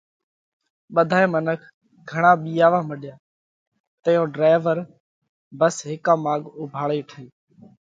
[0.95, 1.59] ٻڌائي منک
[2.09, 3.15] گھڻا ٻِيئاوا مڏيا
[4.03, 4.77] تئيون ڍرائيور
[5.59, 7.25] ڀس هيڪا ماڳ اُوڀاڙئي هٺئِي۔